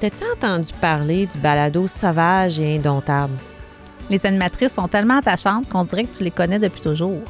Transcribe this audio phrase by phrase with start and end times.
[0.00, 3.34] T'as-tu entendu parler du balado sauvage et indomptable?
[4.08, 7.20] Les animatrices sont tellement attachantes qu'on dirait que tu les connais depuis toujours.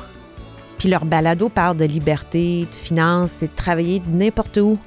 [0.79, 4.79] Puis leur balado parle de liberté, de finances et de travailler de n'importe où.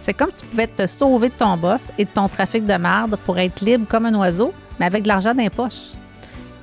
[0.00, 3.16] C'est comme tu pouvais te sauver de ton boss et de ton trafic de marde
[3.24, 5.92] pour être libre comme un oiseau, mais avec de l'argent dans les poches.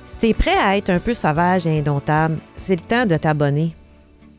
[0.04, 3.74] Si t'es prêt à être un peu sauvage et indomptable, c'est le temps de t'abonner.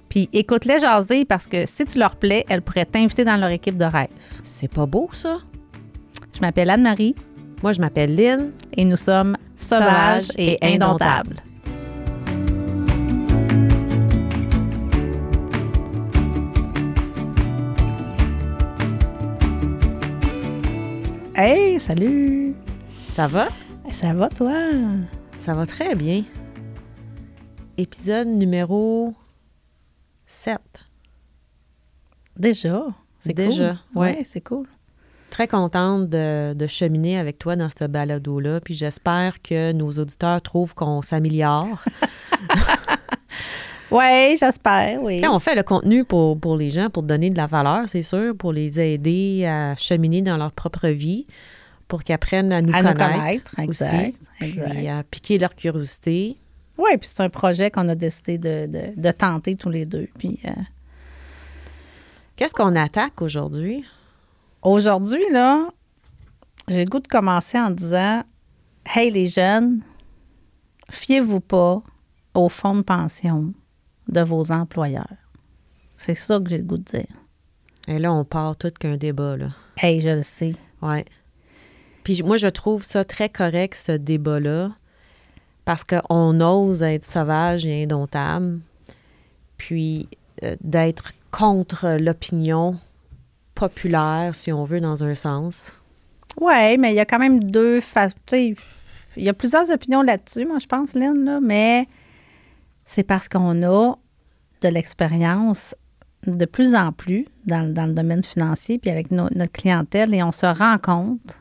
[0.08, 3.76] Puis écoute-les jaser parce que si tu leur plais, elles pourraient t'inviter dans leur équipe
[3.76, 4.08] de rêve.
[4.41, 5.40] C'est pas beau, ça?
[6.34, 7.16] Je m'appelle Anne-Marie
[7.62, 8.52] Moi, je m'appelle Lynn.
[8.76, 11.41] et nous sommes sauvages et indomptables.
[21.36, 22.55] Hey, salut!
[23.16, 23.50] Ça va?
[23.91, 24.54] Ça va, toi?
[25.40, 26.24] Ça va très bien.
[27.77, 29.13] Épisode numéro
[30.27, 30.60] 7.
[32.38, 32.84] Déjà?
[33.20, 34.02] C'est Déjà, cool.
[34.02, 34.24] ouais.
[34.26, 34.68] c'est cool.
[35.34, 38.59] Très contente de, de cheminer avec toi dans ce balado-là.
[38.62, 41.84] Puis j'espère que nos auditeurs trouvent qu'on s'améliore.
[43.91, 45.21] Oui, j'espère, oui.
[45.29, 48.35] On fait le contenu pour, pour les gens, pour donner de la valeur, c'est sûr,
[48.35, 51.27] pour les aider à cheminer dans leur propre vie,
[51.87, 53.13] pour qu'ils apprennent à nous à nous connaître.
[53.20, 54.15] connaître, aussi, exact.
[54.41, 54.70] exact.
[54.71, 56.37] Puis à piquer leur curiosité.
[56.79, 60.07] Oui, puis c'est un projet qu'on a décidé de, de- de tenter tous les deux.
[60.17, 60.49] Puis euh,
[62.35, 63.85] Qu'est-ce qu'on attaque aujourd'hui?
[64.64, 65.69] Aujourd'hui, là,
[66.68, 68.24] j'ai le goût de commencer en disant
[68.86, 69.81] Hey les jeunes,
[70.90, 71.81] fiez-vous pas
[72.34, 73.53] au fonds de pension
[74.08, 75.18] de vos employeurs.
[75.96, 77.06] C'est ça que j'ai le goût de dire.
[77.88, 79.50] Et là, on part tout qu'un débat, là.
[79.78, 80.56] Hey, je le sais.
[80.81, 81.06] Ouais.
[82.03, 84.72] Puis moi, je trouve ça très correct, ce débat-là,
[85.66, 88.59] parce qu'on ose être sauvage et indomptable,
[89.58, 90.09] puis
[90.44, 92.78] euh, d'être contre l'opinion
[93.56, 95.73] populaire, si on veut, dans un sens?
[96.40, 98.56] Oui, mais il y a quand même deux fa- tu sais,
[99.16, 101.88] Il y a plusieurs opinions là-dessus, moi, je pense, Lynn, mais
[102.85, 103.95] c'est parce qu'on a
[104.61, 105.75] de l'expérience
[106.25, 110.31] de plus en plus dans, le domaine financier, puis avec no- notre clientèle, et on
[110.31, 111.39] se rend compte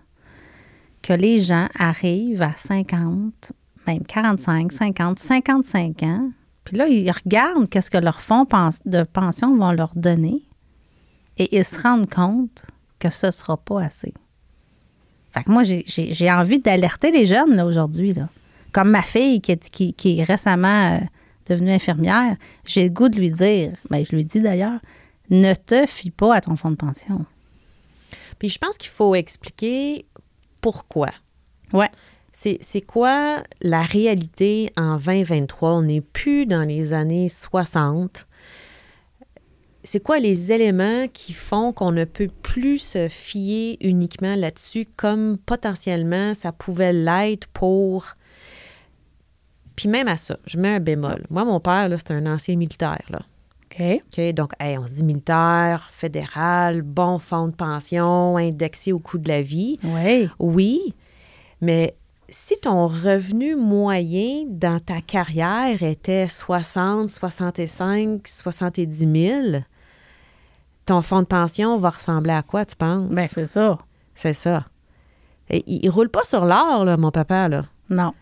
[1.03, 3.53] que les gens arrivent à 50,
[3.87, 6.31] même 45, 50, 55 ans,
[6.65, 8.47] puis là, ils regardent qu'est-ce que leur fonds
[8.85, 10.43] de pension vont leur donner,
[11.43, 12.65] et ils se rendent compte
[12.99, 14.13] que ce ne sera pas assez.
[15.33, 18.15] Fait que moi, j'ai- envie d'alerter les jeunes aujourd'hui.
[18.73, 20.99] Comme ma fille qui est, qui, qui est récemment euh,
[21.49, 24.81] devenue infirmière, j'ai le goût de lui dire, ben, je lui dis d'ailleurs,
[25.31, 27.25] ne te fie pas à ton fonds de pension.
[28.39, 30.05] Puis je pense qu'il faut expliquer
[30.61, 31.11] pourquoi.
[31.73, 31.91] Ouais.
[32.35, 35.71] C'est c'est quoi la réalité en 2023?
[35.75, 38.27] On n'est plus dans les années 60.
[39.85, 45.39] C'est quoi les éléments qui font qu'on ne peut plus se fier uniquement là-dessus comme
[45.39, 48.07] potentiellement ça pouvait l'être pour...
[49.75, 51.25] Puis même à ça, je mets un bémol.
[51.31, 53.03] Moi, mon père, là, c'est un ancien militaire.
[53.09, 53.21] Là.
[53.73, 54.03] OK.
[54.07, 59.19] OK, donc, hey, on se dit militaire, fédéral, bon fonds de pension, indexé au coût
[59.19, 59.79] de la vie.
[59.83, 60.29] Oui.
[60.39, 60.95] Oui,
[61.61, 61.97] mais
[62.29, 69.63] si ton revenu moyen dans ta carrière était 60, 65, 70 000,
[70.87, 73.11] ton fonds de pension va ressembler à quoi, tu penses?
[73.11, 73.79] Ben, c'est ça.
[74.15, 74.67] c'est ça.
[75.51, 77.65] Et il, il roule pas sur l'or, là, mon papa, là.
[77.91, 78.13] Non.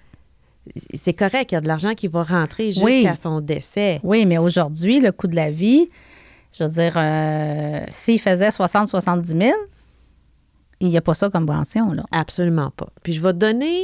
[0.95, 3.09] C'est correct, il y a de l'argent qui va rentrer jusqu'à Oui.
[3.19, 4.01] son décès.
[4.03, 5.89] Oui, mais aujourd'hui, le coût de la vie,
[6.57, 9.53] je veux dire, euh, s'il faisait 60, 70 000,
[10.81, 12.03] il n'y a pas ça comme pension, là.
[12.11, 12.89] Absolument pas.
[13.03, 13.83] Puis je vais donner,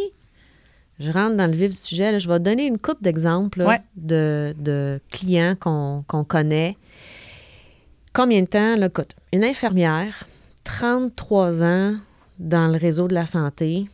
[0.99, 3.81] je rentre dans le vif du sujet, là, je vais donner une coupe d'exemples Ouais.
[3.97, 6.77] de, de clients qu'on qu'on connaît.
[8.17, 10.27] Combien de temps, là, écoute, une infirmière,
[10.65, 11.97] 33 ans
[12.39, 13.91] dans le réseau de la santé.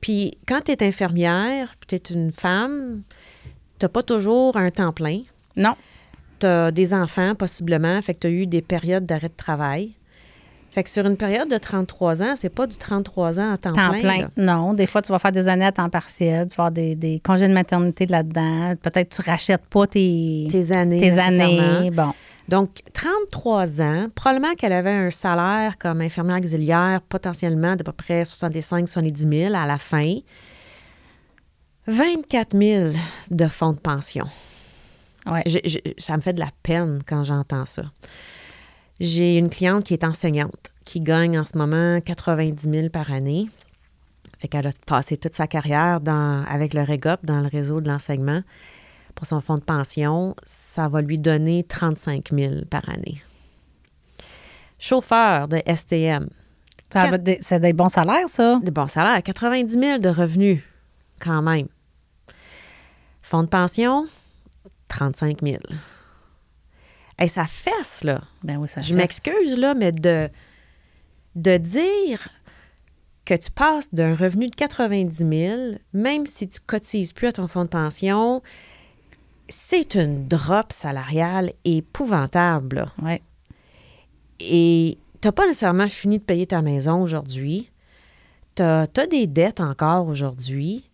[0.00, 3.02] Puis quand tu es infirmière, puis tu es une femme,
[3.78, 5.20] tu n'as pas toujours un temps plein.
[5.54, 5.76] Non.
[6.40, 9.92] Tu as des enfants, possiblement, fait que tu as eu des périodes d'arrêt de travail.
[10.72, 13.72] Fait que sur une période de 33 ans, c'est pas du 33 ans à temps,
[13.72, 14.30] Temps plein.
[14.36, 16.96] Non, des fois, tu vas faire des années à temps partiel, tu vas avoir des,
[16.96, 18.74] des congés de maternité là-dedans.
[18.82, 20.98] Peut-être que tu rachètes pas tes, Tes années.
[20.98, 21.92] tes années.
[21.92, 22.12] Bon.
[22.48, 28.22] Donc, 33 ans, probablement qu'elle avait un salaire comme infirmière auxiliaire potentiellement d'à peu près
[28.22, 30.16] 65-70 000 à la fin.
[31.86, 32.92] 24 000
[33.30, 34.26] de fonds de pension.
[35.26, 35.42] Ouais.
[35.46, 37.82] Je- je- ça me fait de la peine quand j'entends ça.
[39.00, 43.48] J'ai une cliente qui est enseignante, qui gagne en ce moment 90 000 par année.
[44.38, 47.88] Fait qu'elle a passé toute sa carrière dans, avec le REGOP dans le réseau de
[47.88, 48.40] l'enseignement.
[49.18, 53.20] Pour son fonds de pension, ça va lui donner 35 000 par année.
[54.78, 56.28] Chauffeur de STM,
[56.92, 57.10] Ça
[57.40, 58.60] C'est des bons salaires, ça.
[58.62, 60.62] Des bons salaires, 90 000 de revenus,
[61.18, 61.66] quand même.
[63.20, 64.06] Fonds de pension,
[64.86, 65.56] 35 000.
[67.18, 68.20] Hey, ça fesse, là.
[68.44, 70.30] Ben oui, ça Je m'excuse, là, mais de,
[71.34, 72.28] de dire
[73.24, 77.48] que tu passes d'un revenu de 90 000, même si tu cotises plus à ton
[77.48, 78.42] fonds de pension,
[79.48, 82.86] c'est une drop salariale épouvantable.
[83.02, 83.22] Ouais.
[84.40, 87.70] Et tu n'as pas nécessairement fini de payer ta maison aujourd'hui.
[88.54, 90.84] Tu as, des dettes encore aujourd'hui.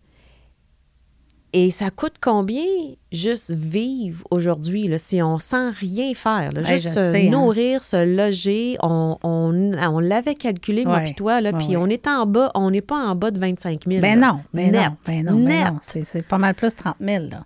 [1.57, 2.65] Et ça coûte combien
[3.13, 6.51] juste vivre aujourd'hui, si on sent rien faire?
[6.51, 7.29] là, juste se sais, hein.
[7.31, 8.75] nourrir, se loger.
[8.83, 12.51] On, on, on l'avait calculé, moi Ouais, puis toi, là, puis on est en bas,
[12.55, 14.01] on n'est pas en bas de 25 000.
[14.01, 14.27] Ben là.
[14.27, 14.89] non, ben Net.
[14.89, 15.79] non, ben non, ben non.
[15.81, 17.45] C'est c'est pas mal plus 30 000, là.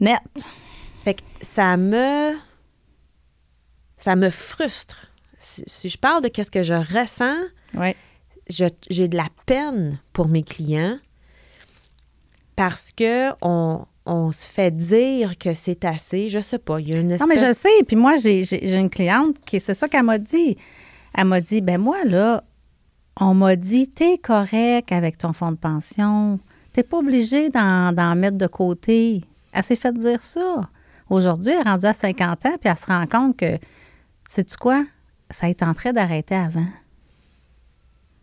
[0.00, 0.20] Net.
[1.04, 2.34] Fait que ça me.
[3.96, 5.10] Ça me frustre.
[5.38, 7.36] Si, si je parle de qu'est-ce que je ressens,
[8.48, 10.98] j'ai de la peine pour mes clients
[12.58, 16.28] parce que on, on se fait dire que c'est assez.
[16.28, 17.68] Je sais pas, il y a une Non, mais je sais.
[17.86, 20.56] Puis moi, j'ai une cliente qui, c'est ça qu'elle m'a dit.
[21.14, 22.42] Elle m'a dit, ben moi, là,
[23.20, 26.40] on m'a dit, t'es correct avec ton fonds de pension.
[26.72, 29.22] T'es pas obligé d'en d'en mettre de côté.
[29.52, 30.68] Elle s'est fait dire ça.
[31.10, 33.58] Aujourd'hui, elle est rendue à 50 ans, puis elle se rend compte que,
[34.28, 34.84] sais-tu quoi?
[35.30, 36.66] Ça est en train d'arrêter avant.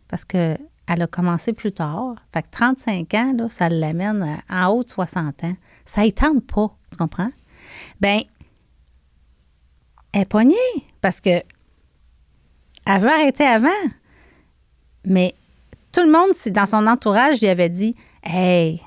[0.07, 0.57] Parce que
[0.88, 2.16] elle a commencé plus tard.
[2.31, 5.56] Fait que 35 ans, là, ça l'amène en haut de 60 ans.
[5.83, 7.31] Ça tente pas, tu comprends?
[8.00, 8.21] Ben,
[10.13, 10.56] elle est pognée
[11.01, 11.42] parce que
[12.86, 13.69] elle veut arrêter avant.
[15.06, 15.33] Mais
[15.92, 18.81] tout le monde, dans son entourage, lui avait dit Hey,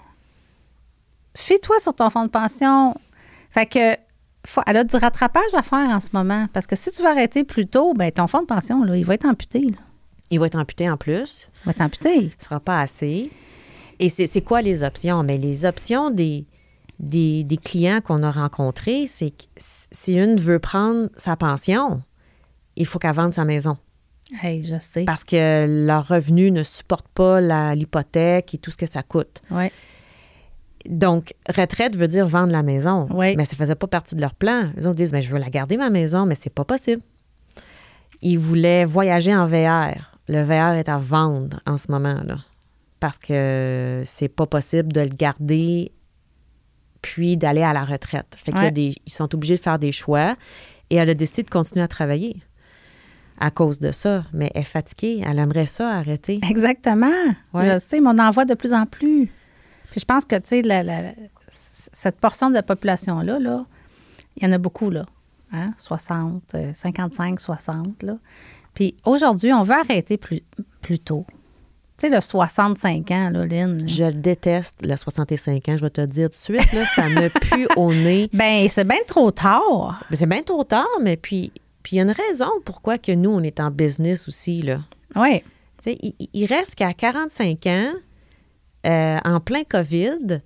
[1.38, 2.94] fais-toi sur ton fonds de pension.
[3.50, 3.96] Fait que
[4.46, 6.46] faut- elle a du rattrapage à faire en ce moment.
[6.52, 9.04] Parce que si tu veux arrêter plus tôt, ben ton fonds de pension, là, il
[9.04, 9.60] va être amputé.
[9.60, 9.76] là.
[10.30, 11.48] Il va être amputé en plus.
[11.60, 12.32] Il va être amputé.
[12.38, 13.30] Ce sera pas assez.
[13.98, 15.22] Et c'est quoi les options?
[15.22, 16.46] Mais les options des,
[17.00, 22.02] des, des clients qu'on a rencontrés, c'est que si une veut prendre sa pension,
[22.76, 23.76] il faut qu'elle vende sa maison.
[24.42, 25.04] Hey, je sais.
[25.04, 27.40] Parce que leur revenu ne supporte pas
[27.74, 29.40] l'hypothèque et tout ce que ça coûte.
[29.50, 29.72] Ouais.
[30.86, 33.06] Donc, retraite veut dire vendre la maison.
[33.12, 33.34] Oui.
[33.36, 34.70] Mais ça faisait pas partie de leur plan.
[34.76, 37.02] Ils ont disent, mais je veux la garder, ma maison, mais c'est pas possible.
[38.22, 40.16] Ils voulaient voyager en VR.
[40.28, 42.38] Le VR est à vendre en ce moment, là.
[43.00, 45.92] Parce que c'est pas possible de le garder
[47.00, 48.36] puis d'aller à la retraite.
[48.36, 48.70] Fait qu'il y a Ouais.
[48.72, 50.34] des, ils sont obligés de faire des choix.
[50.90, 52.42] Et elle a décidé de continuer à travailler
[53.38, 54.24] à cause de ça.
[54.32, 55.22] Mais elle est fatiguée.
[55.24, 56.40] Elle aimerait ça arrêter.
[56.50, 57.06] Exactement.
[57.54, 57.72] Ouais.
[57.74, 59.30] Je sais, mais on en voit de plus en plus.
[59.90, 61.12] Puis je pense que, tu sais, la-
[61.50, 63.64] cette portion de la population-là, là,
[64.36, 65.06] il y en a beaucoup, là.
[65.52, 65.72] Hein?
[65.78, 68.18] 60, euh, 55, 60, là.
[68.74, 70.42] Puis aujourd'hui, on veut arrêter plus,
[70.82, 71.24] plus tôt.
[71.96, 73.78] Tu sais, le 65 ans, là, Lynn.
[73.78, 73.86] là.
[73.86, 76.72] Je déteste le 65 ans, je vais te le dire tout de suite.
[76.72, 78.28] Là, ça me pue au nez.
[78.32, 80.04] Ben, c'est bien trop tard.
[80.10, 81.50] Mais c'est bien trop tard, mais puis
[81.82, 84.60] puis il y a une raison pourquoi que nous, on est en business aussi.
[84.62, 84.80] Là.
[85.16, 85.40] Oui.
[85.82, 87.92] Tu sais, il, il reste qu'à 45 ans,
[88.88, 90.40] euh, en plein COVID,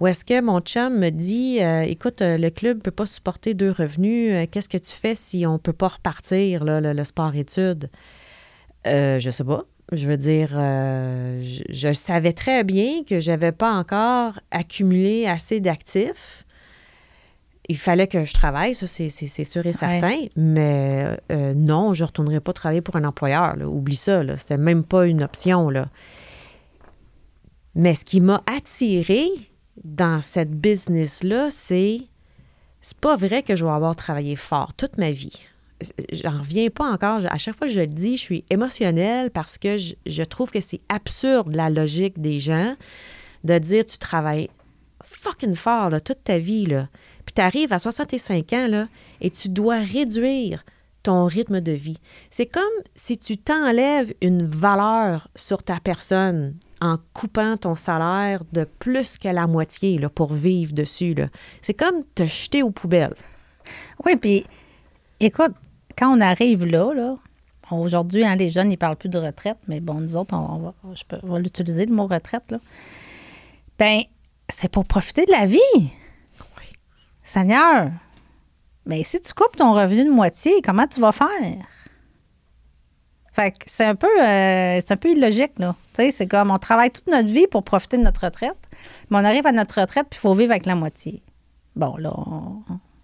[0.00, 3.06] où est-ce que mon chum me dit euh, Écoute, euh, le club ne peut pas
[3.06, 6.92] supporter deux revenus, qu'est-ce que tu fais si on ne peut pas repartir, là, le,
[6.92, 7.90] le sport-études?
[8.86, 9.64] Euh, Je sais pas.
[9.92, 15.58] Je veux dire, je, je savais très bien que je n'avais pas encore accumulé assez
[15.60, 16.46] d'actifs.
[17.68, 19.08] Il fallait que je travaille, ça, c'est
[19.44, 20.26] sûr et certain.
[20.36, 21.18] Mais
[21.56, 23.56] non, je ne retournerai pas travailler pour un employeur.
[23.56, 23.66] là.
[23.68, 24.22] Oublie ça.
[24.22, 24.36] là.
[24.36, 25.70] C'était même pas une option.
[25.70, 25.88] Là.
[27.74, 29.28] Mais ce qui m'a attiré
[29.84, 32.00] dans cette business-là, c'est
[32.80, 35.38] c'est pas vrai que je vais avoir travaillé fort toute ma vie.
[36.12, 37.20] J'en reviens pas encore.
[37.30, 40.60] À chaque fois que je le dis, je suis émotionnelle parce que je, trouve que
[40.60, 42.74] c'est absurde la logique des gens
[43.44, 44.48] de dire tu travailles
[45.04, 46.66] fucking fort toute ta vie.
[46.66, 46.88] Là.
[47.24, 48.88] Puis tu arrives à 65 ans là,
[49.20, 50.64] et tu dois réduire
[51.02, 51.98] ton rythme de vie.
[52.30, 52.62] C'est comme
[52.94, 59.28] si tu t'enlèves une valeur sur ta personne en coupant ton salaire de plus que
[59.28, 61.14] la moitié là, pour vivre dessus.
[61.62, 63.14] C'est comme te jeter aux poubelles.
[64.04, 64.44] Oui, puis
[65.20, 65.52] écoute,
[65.96, 67.16] quand on arrive là, là,
[67.70, 70.58] aujourd'hui, hein, les jeunes, ils parlent plus de retraite, mais bon, nous autres, on, on
[70.58, 72.58] va, je peux- on va l'utiliser, le mot retraite, là.
[73.78, 74.00] Ben,
[74.48, 75.90] c'est pour profiter de la vie.
[77.22, 77.90] Seigneur,
[78.86, 81.28] mais si tu coupes ton revenu de moitié, comment tu vas faire?
[83.32, 85.76] Fait que c'est un peu euh, c'est un peu illogique, là.
[85.94, 88.58] Tu sais, c'est comme on travaille toute notre vie pour profiter de notre retraite,
[89.08, 91.22] mais on arrive à notre retraite puis il faut vivre avec la moitié.
[91.76, 92.62] Bon, là, on,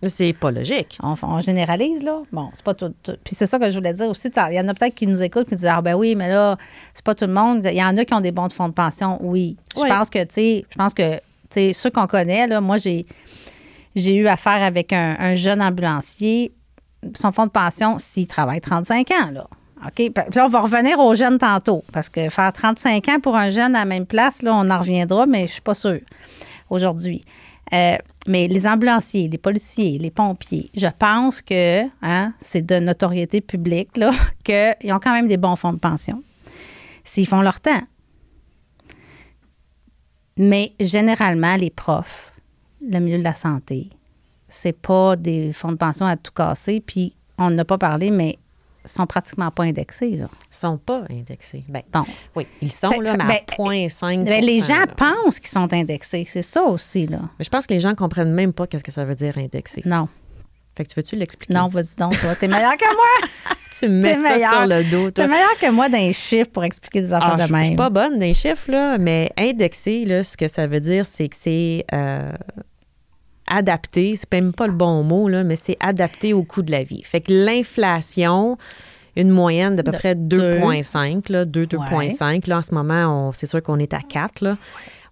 [0.09, 0.99] C'est pas logique.
[1.02, 2.23] On, on généralise, là.
[2.33, 2.92] Bon, c'est pas tout.
[3.04, 4.28] tout- Puis c'est ça que je voulais dire aussi.
[4.50, 6.56] Il y en a peut-être qui nous écoutent et disent Ah, ben oui, mais là,
[6.92, 7.61] c'est pas tout le monde.
[7.64, 9.56] Il y en a qui ont des bons de fonds de pension, oui.
[9.76, 9.88] Je Oui.
[9.88, 11.21] pense que, tu sais, je pense que, tu
[11.52, 13.06] sais, ceux qu'on connaît, là, moi, j'ai,
[13.96, 16.52] j'ai eu affaire avec un, un jeune ambulancier.
[17.14, 19.46] Son fonds de pension, s'il travaille 35 ans, là.
[19.84, 19.94] OK?
[19.94, 21.82] Puis là, on va revenir aux jeunes tantôt.
[21.92, 24.78] Parce que faire 35 ans pour un jeune à la même place, là, on en
[24.78, 26.00] reviendra, mais je suis pas sûre
[26.70, 27.24] aujourd'hui.
[27.72, 33.40] Euh, mais les ambulanciers, les policiers, les pompiers, je pense que hein, c'est de notoriété
[33.40, 34.12] publique là,
[34.44, 36.22] qu'ils ont quand même des bons fonds de pension
[37.02, 37.82] s'ils font leur temps.
[40.36, 42.25] Mais généralement, les profs,
[42.90, 43.90] le milieu de la santé,
[44.49, 46.81] c'est pas des fonds de pension à tout casser.
[46.81, 48.38] Puis on n'a pas parlé, mais
[48.85, 50.11] ils sont pratiquement pas indexés.
[50.16, 50.28] Là.
[50.50, 51.64] Ils sont pas indexés.
[51.69, 52.05] Ben, Bon.
[52.37, 54.87] oui, ils sont, là, mais à ben, 0,5 Ben, les gens là.
[54.87, 56.25] pensent qu'ils sont indexés.
[56.28, 57.19] C'est ça aussi, là.
[57.38, 59.83] Mais je pense que les gens comprennent même pas qu'est-ce que ça veut dire indexé.
[59.85, 60.09] Non.
[60.76, 61.55] Fait que tu veux-tu l'expliquer?
[61.55, 62.35] Non, vas-y donc, toi.
[62.37, 63.28] T'es meilleur que moi.
[63.78, 64.52] Tu me mets ça meilleur.
[64.52, 65.25] sur le dos, toi.
[65.25, 67.52] T'es meilleur que moi dans les chiffres pour expliquer des affaires Ah, de je, je
[67.59, 67.76] suis même.
[67.76, 71.28] pas bonne dans les chiffres, là, mais indexé, là, ce que ça veut dire, c'est
[71.28, 72.33] que c'est euh,
[73.46, 74.16] adapté.
[74.16, 77.02] C'est même pas le bon mot, là, mais c'est adapté au coût de la vie.
[77.04, 78.58] Fait que l'inflation,
[79.16, 82.48] une moyenne d'à peu De près 2,5, là, 2, 2,5.
[82.48, 84.56] Là, en ce moment, c'est sûr qu'on est à 4, là.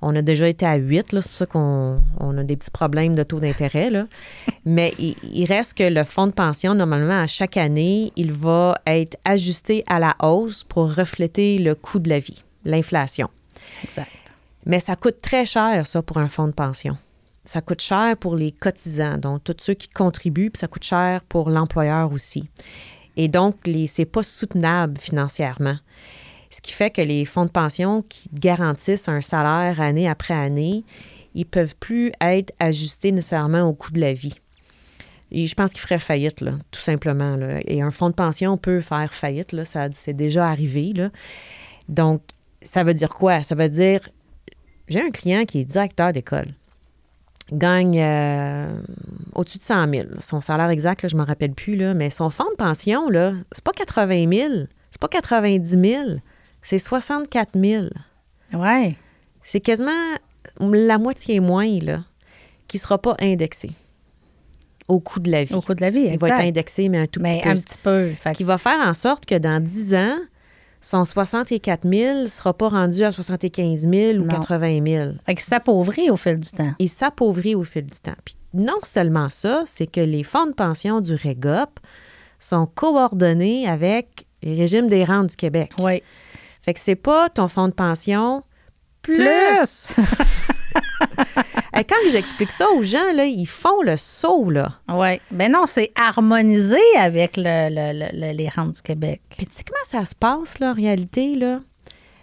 [0.06, 2.70] On a déjà été à 8, là, c'est pour ça qu'on on a des petits
[2.70, 3.90] problèmes de taux d'intérêt.
[4.66, 8.76] Mais il, il reste que le fonds de pension, normalement, à chaque année, il va
[8.86, 13.30] être ajusté à la hausse pour refléter le coût de la vie, l'inflation.
[13.82, 14.10] Exact.
[14.66, 16.96] Mais ça coûte très cher, ça, pour un fonds de pension.
[17.44, 21.20] Ça coûte cher pour les cotisants, donc tous ceux qui contribuent, puis ça coûte cher
[21.28, 22.48] pour l'employeur aussi.
[23.16, 25.76] Et donc, les, c'est pas soutenable financièrement.
[26.50, 30.84] Ce qui fait que les fonds de pension qui garantissent un salaire année après année,
[31.34, 34.34] ils peuvent plus être ajustés nécessairement au coût de la vie.
[35.30, 37.36] Et je pense qu'ils feraient faillite, là, tout simplement.
[37.66, 40.92] Et un fonds de pension peut faire faillite, là, c'est déjà arrivé.
[40.94, 41.10] Là.
[41.88, 42.22] Donc,
[42.62, 43.42] ça veut dire quoi?
[43.42, 44.08] Ça veut dire,
[44.88, 46.54] j'ai un client qui est directeur d'école,
[47.52, 48.74] gagne euh,
[49.34, 50.04] au-dessus de 100 000.
[50.20, 53.08] Son salaire exact, là, je ne me rappelle plus, là, mais son fonds de pension,
[53.10, 54.52] là, c'est pas 80 000,
[54.90, 56.02] c'est pas 90 000,
[56.62, 57.86] c'est 64 000.
[58.54, 58.96] Ouais.
[59.42, 59.90] C'est quasiment
[60.60, 62.04] la moitié moins, là,
[62.68, 63.70] qui ne sera pas indexé
[64.88, 65.54] au coût de la vie.
[65.54, 66.48] Au coût de la vie, Il va être exact.
[66.48, 67.50] indexé, mais un tout Mais petit peu.
[67.50, 68.08] un petit peu.
[68.20, 70.16] Fait Ce qui va faire en sorte que dans 10 ans,
[70.84, 74.28] son 64 000 ne sera pas rendu à 75 000 ou Non.
[74.28, 75.12] 80 000.
[75.24, 76.74] Fait que ça s'appauvrit au fil du temps.
[76.78, 78.12] Il s'appauvrit au fil du temps.
[78.22, 81.80] Puis non seulement ça, c'est que les fonds de pension du REGOP
[82.38, 85.72] sont coordonnés avec les régimes des rentes du Québec.
[85.78, 86.02] Oui.
[86.60, 88.42] Fait que c'est pas ton fonds de pension
[89.00, 89.16] plus.
[89.16, 89.96] Plus.
[91.88, 94.72] Quand j'explique ça aux gens, là, ils font le saut, là.
[94.88, 95.20] Oui.
[95.30, 99.20] Ben non, c'est harmonisé avec le, le- le- le- les rentes du Québec.
[99.36, 101.60] Puis tu sais comment ça se passe, là, en réalité, là,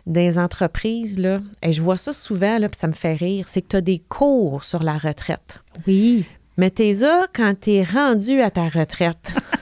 [0.07, 1.41] dans les entreprises, là?
[1.61, 3.45] Et je vois ça souvent, là, puis ça me fait rire.
[3.47, 5.59] C'est que tu as des cours sur la retraite.
[5.85, 6.25] Oui.
[6.57, 9.33] Mais t'es là quand t'es rendu à ta retraite.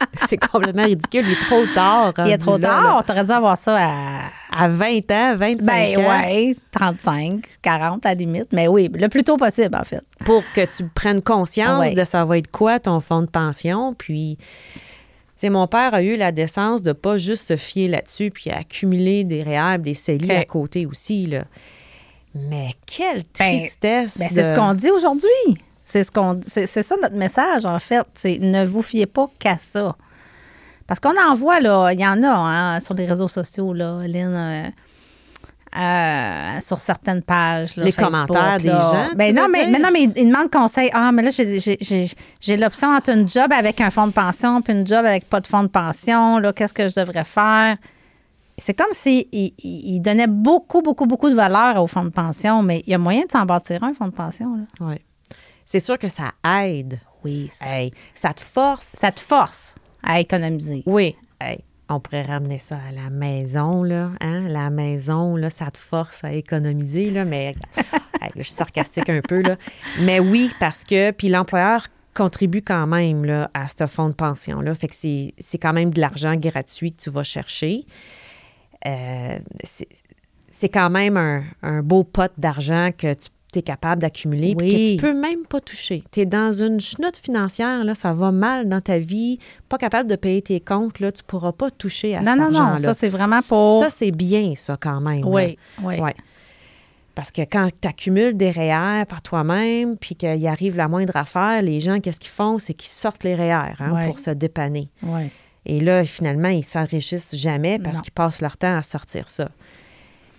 [0.28, 1.24] c'est complètement ridicule.
[1.26, 2.12] Il est trop tard.
[2.26, 3.04] Il est trop là, tard.
[3.06, 4.20] T'aurais dû avoir ça à.
[4.52, 6.08] À 20 ans, 25 Ben ans.
[6.08, 8.48] ouais, 35, 40 à la limite.
[8.52, 10.02] Mais oui, le plus tôt possible, en fait.
[10.24, 11.94] Pour que tu prennes conscience Ouais.
[11.94, 13.94] de ça va être quoi ton fonds de pension.
[13.94, 14.46] Puis, tu
[15.36, 19.22] sais, mon père a eu la décence de pas juste se fier là-dessus puis accumuler
[19.22, 20.36] des réels, des CELI Ok.
[20.36, 21.44] à côté aussi, là.
[22.34, 24.18] Mais quelle Ben, tristesse.
[24.18, 25.28] Ben, c'est de- ce qu'on dit aujourd'hui.
[25.90, 28.06] C'est ce qu'on c'est, c'est ça notre message, en fait.
[28.14, 29.96] C'est ne vous fiez pas qu'à ça.
[30.86, 33.98] Parce qu'on en voit, là, il y en a hein, sur les réseaux sociaux, là,
[34.06, 34.68] Lynn, euh,
[35.76, 37.74] euh, sur certaines pages.
[37.74, 40.90] là, Les Facebook, commentaires des gens, Ben non, mais, mais non, mais ils demandent conseil.
[40.92, 42.08] Ah, mais là, j'ai, j'ai, j'ai,
[42.40, 45.40] j'ai l'option entre une job avec un fonds de pension puis une job avec pas
[45.40, 46.38] de fonds de pension.
[46.38, 47.76] Là, qu'est-ce que je devrais faire?
[48.58, 52.62] C'est comme s'ils il, il donnaient beaucoup, beaucoup, beaucoup de valeur au fonds de pension,
[52.62, 54.54] mais il y a moyen de s'en bâtir un fonds de pension.
[54.54, 54.86] Là.
[54.86, 55.00] Ouais.
[55.72, 56.32] C'est sûr que ça
[56.64, 56.98] aide.
[57.24, 58.86] Oui, ça, Hey, ça te force.
[58.86, 60.82] ça te force à économiser.
[60.84, 61.14] Oui.
[61.40, 64.10] Hey, on pourrait ramener ça à la maison, là.
[64.20, 64.48] Hein?
[64.48, 67.24] La maison, là, ça te force à économiser, là.
[67.24, 67.54] Mais
[68.20, 69.58] hey, je suis sarcastique un peu, là.
[70.00, 74.74] Mais oui, parce que, puis l'employeur contribue quand même là, à ce fonds de pension-là.
[74.74, 77.86] Fait que c'est c'est quand même de l'argent gratuit que tu vas chercher.
[78.88, 79.86] Euh, c'est-
[80.48, 84.68] c'est quand même un, un beau pot d'argent que tu es capable d'accumuler Oui.
[84.70, 86.04] que tu peux même pas toucher.
[86.12, 89.38] Tu es dans une chenoute financière, là, ça va mal dans ta vie,
[89.68, 92.50] pas capable de payer tes comptes, là, tu pourras pas toucher à Non, cet non,
[92.50, 92.78] non, argent-là.
[92.78, 95.22] ça, c'est vraiment pour- Ça, c'est bien, ça, quand même.
[95.22, 95.28] là.
[95.28, 95.98] Oui, oui.
[96.00, 96.14] Ouais.
[97.14, 101.60] Parce que quand tu accumules des REER par toi-même, puis qu'il arrive la moindre affaire,
[101.60, 102.58] les gens, qu'est-ce qu'ils font?
[102.58, 104.06] C'est qu'ils sortent les REER hein, Ouais.
[104.06, 104.88] pour se dépanner.
[105.66, 108.02] Et là, finalement, ils s'enrichissent jamais parce Non.
[108.02, 109.50] qu'ils passent leur temps à sortir ça.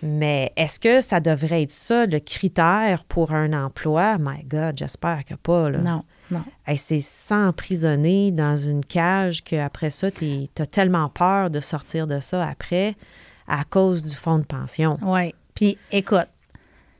[0.02, 4.18] Mais est-ce que ça devrait être ça, le critère pour un emploi?
[4.18, 5.70] My God, j'espère que pas.
[5.70, 5.78] Là.
[5.78, 6.42] Non, non.
[6.66, 12.18] Hey, c'est s'emprisonner dans une cage qu'après ça, tu as tellement peur de sortir de
[12.18, 12.96] ça après
[13.46, 14.98] à cause du fonds de pension.
[15.02, 15.34] Oui.
[15.54, 16.28] Puis écoute,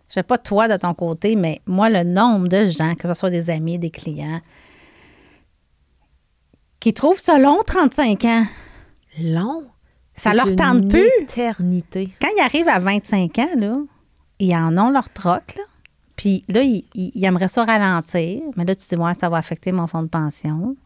[0.08, 3.14] je sais pas toi de ton côté, mais moi, le nombre de gens, que ce
[3.14, 4.40] soit des amis, des clients,
[6.78, 8.46] qui trouvent ça long, 35 ans.
[9.18, 9.71] Long?
[10.14, 11.08] Ça leur tente plus?
[11.22, 12.10] éternité.
[12.20, 13.78] Quand ils arrivent à 25 ans, là,
[14.38, 15.62] ils en ont leur troc, là.
[16.16, 18.42] Puis là, ils, aimeraient ça ralentir.
[18.56, 20.76] Mais là, tu dis, ouais, ça va affecter mon fonds de pension.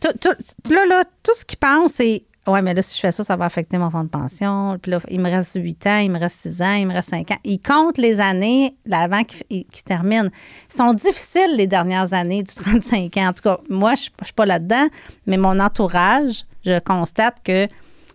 [0.00, 3.12] Tout, tout- là, là, tout ce qu'ils pensent, c'est, ouais, mais là, si je fais
[3.12, 4.76] ça, ça va affecter mon fonds de pension.
[4.82, 7.10] Puis là, il me reste 8 ans, il me reste 6 ans, il me reste
[7.10, 7.38] 5 ans.
[7.44, 10.28] Ils comptent les années là, avant qu'ils qu'ils terminent.
[10.70, 13.28] Ils sont difficiles, les dernières années du 35 ans.
[13.28, 14.88] En tout cas, moi, je ne suis pas là-dedans,
[15.26, 17.68] mais mon entourage, je constate que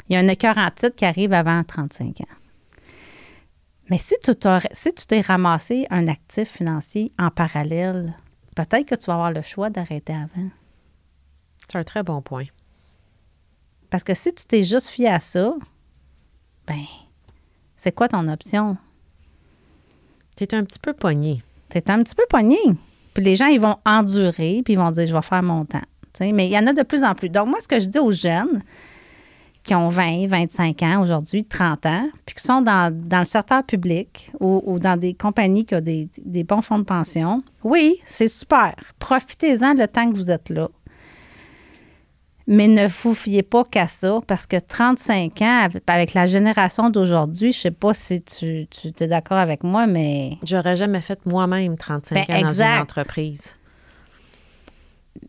[0.09, 2.35] il y a un écœur en titre qui arrive avant 35 ans.
[3.89, 8.13] Mais si tu t'aurais- si tu t'es ramassé un actif financier en parallèle,
[8.55, 10.49] peut-être que tu vas avoir le choix d'arrêter avant.
[11.67, 12.45] C'est un très bon point.
[13.89, 15.53] Parce que si tu t'es juste fié à ça,
[16.67, 16.83] ben,
[17.75, 18.77] c'est quoi ton option?
[20.35, 21.43] Tu es un petit peu pogné.
[21.69, 22.57] T'es un petit peu pogné.
[23.13, 25.81] Puis les gens, ils vont endurer, puis ils vont dire, je vais faire mon temps.
[26.19, 27.29] Mais il y en a de plus en plus.
[27.29, 28.63] Donc, moi, ce que je dis aux jeunes
[29.63, 33.63] qui ont 20, 25 ans aujourd'hui, 30 ans, puis qui sont dans, dans le secteur
[33.63, 37.95] public ou, ou dans des compagnies qui ont des, des bons fonds de pension, oui,
[38.05, 38.75] c'est super.
[38.99, 40.67] Profitez-en le temps que vous êtes là.
[42.45, 47.53] Mais ne vous fiez pas qu'à ça, parce que 35 ans, avec- la génération d'aujourd'hui,
[47.53, 51.77] je sais pas si tu, tu es d'accord avec moi, mais J'aurais jamais fait moi-même
[51.77, 52.75] 35 Ben, ans dans exact.
[52.75, 53.55] une entreprise.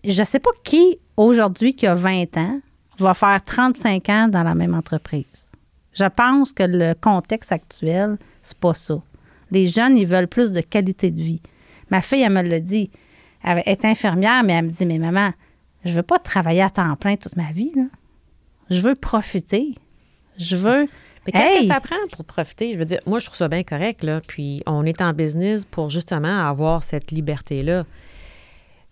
[0.03, 2.61] je sais pas qui aujourd'hui qui a 20 ans
[2.98, 5.46] va faire 35 ans dans la même entreprise.
[5.92, 9.00] Je pense que le contexte actuel, c'est pas ça.
[9.50, 11.40] Les jeunes, ils veulent plus de qualité de vie.
[11.90, 12.90] Ma fille, elle me l'a dit.
[13.42, 15.30] Elle est infirmière, mais elle me dit, mais maman,
[15.85, 17.70] je veux pas travailler à temps plein toute ma vie.
[17.76, 17.85] Là.
[18.70, 19.74] Je veux profiter.
[20.38, 20.88] Je veux...
[21.26, 21.68] Mais qu'est-ce Hey!
[21.68, 22.72] que ça prend pour profiter?
[22.72, 24.20] Je veux dire, moi, je trouve ça bien correct, là.
[24.26, 27.85] Puis on est en business pour justement avoir cette liberté-là.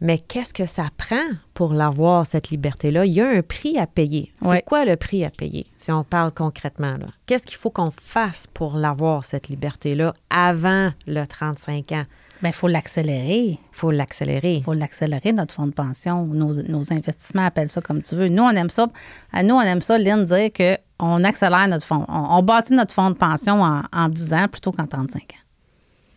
[0.04, 3.06] Mais qu'est-ce que ça prend pour l'avoir, cette liberté-là?
[3.06, 4.32] Il y a un prix à payer.
[4.42, 4.62] C'est Ouais.
[4.66, 6.96] quoi le prix à payer, si on parle concrètement?
[7.26, 12.04] Qu'est-ce qu'il faut qu'on fasse pour l'avoir, cette liberté-là, avant le 35 ans?
[12.42, 13.38] Ben, il faut l'accélérer.
[13.50, 14.54] Il faut l'accélérer.
[14.56, 18.26] Il faut l'accélérer, notre fonds de pension, nos, nos investissements, appelle ça comme tu veux.
[18.28, 18.88] Nous, on aime ça.
[19.32, 22.04] À nous, on aime ça, Lynn, dire qu'on accélère notre fonds.
[22.08, 25.41] On, on bâtit notre fonds de pension en, en 10 ans plutôt qu'en 35 ans.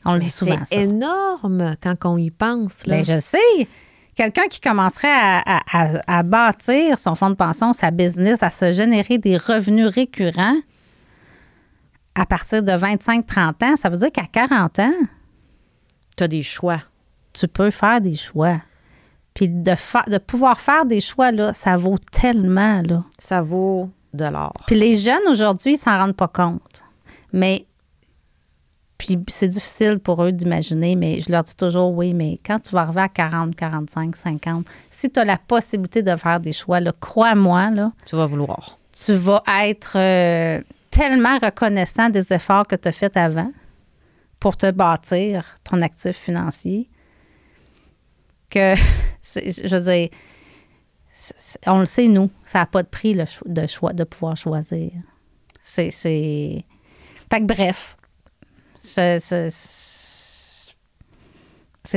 [0.06, 2.86] On le dit souvent, c'est énorme quand on y pense.
[2.86, 3.02] Là.
[3.02, 3.68] Bien, je sais.
[4.16, 8.52] Quelqu'un qui commencerait à, à- à- à bâtir son fonds de pension, sa business, à
[8.52, 10.56] se générer des revenus récurrents
[12.16, 14.94] à partir de 25-30 ans, ça veut dire qu'à 40 ans,
[16.18, 16.80] tu as des choix.
[17.34, 18.62] tu peux faire des choix.
[19.34, 23.04] Puis de, fa- de pouvoir faire des choix, là, ça vaut tellement, là.
[23.20, 24.54] Ça vaut de l'or.
[24.66, 26.86] Puis les jeunes aujourd'hui, ils s'en rendent pas compte.
[27.34, 27.66] Mais
[28.98, 32.72] puis c'est difficile pour eux d'imaginer, mais je leur dis toujours oui, mais quand tu
[32.72, 36.80] vas arriver à 40, 45, 50, si tu as la possibilité de faire des choix,
[37.00, 38.80] crois-moi, là, Tu vas vouloir.
[38.94, 43.52] tu vas être euh, tellement reconnaissant des efforts que tu as faits avant
[44.40, 46.90] pour te bâtir ton actif financier
[48.50, 48.76] que,
[49.24, 50.10] je veux dire,
[51.68, 54.92] on le sait, nous, ça n'a pas de prix le de, choix, de pouvoir choisir.
[55.62, 55.90] C'est.
[55.92, 56.64] c'est-
[57.32, 57.98] Fait que bref,
[58.86, 59.20] c'est-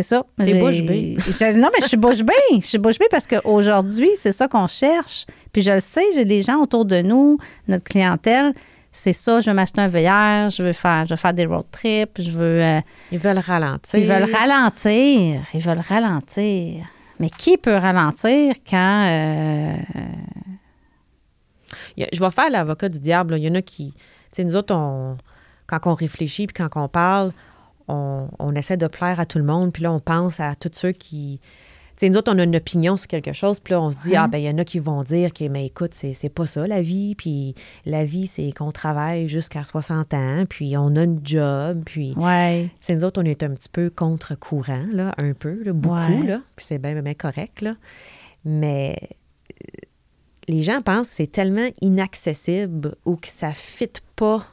[0.03, 0.23] ça.
[0.39, 1.17] T'es bouche bée.
[1.27, 2.35] je- non, mais je suis bouche bée.
[2.61, 5.25] Je suis bouche bée parce qu'aujourd'hui, c'est ça qu'on cherche.
[5.53, 8.53] Puis je le sais, j'ai les gens autour de nous, notre clientèle,
[8.93, 11.65] c'est ça, je veux m'acheter un VR, je veux faire, je veux faire des road
[11.73, 12.63] trips, je veux.
[12.63, 12.81] euh,
[13.13, 13.99] Ils veulent ralentir.
[13.99, 15.41] ils veulent ralentir.
[15.55, 16.85] Ils veulent ralentir.
[17.21, 19.07] Mais qui peut ralentir quand.
[19.09, 19.75] euh,
[22.13, 23.33] Je vais faire l'avocat du diable.
[23.33, 23.39] là.
[23.39, 23.93] Il y en a qui.
[23.93, 23.99] Tu
[24.33, 25.17] sais, nous autres, on,
[25.69, 27.31] quand on réfléchit puis quand on parle,
[27.87, 29.73] on, on essaie de plaire à tout le monde.
[29.73, 31.39] Puis là, on pense à tous ceux qui.
[31.97, 33.59] Tu sais, nous autres, on a une opinion sur quelque chose.
[33.59, 34.17] Puis là, on se dit, Ouais.
[34.19, 36.47] ah, ben il y en a qui vont dire que, mais écoute, c'est c'est pas
[36.47, 37.15] ça la vie.
[37.17, 37.55] Puis
[37.87, 40.45] la vie, c'est qu'on travaille jusqu'à 60 ans.
[40.49, 41.83] Puis on a une job.
[41.85, 42.15] Puis.
[42.17, 42.71] ouais.
[42.81, 46.23] C'est nous autres, on est un petit peu contre-courant, là, un peu, là, beaucoup, Ouais.
[46.27, 47.75] là, puis c'est bien, bien correct, là.
[48.45, 48.97] Mais
[49.51, 49.87] euh,
[50.47, 54.47] les gens pensent que c'est tellement inaccessible ou que ça ne fit pas